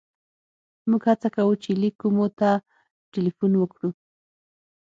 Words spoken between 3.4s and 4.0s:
وکړو.